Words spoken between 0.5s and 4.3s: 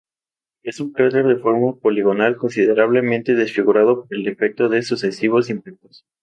Es un cráter de forma poligonal, considerablemente desfigurado por el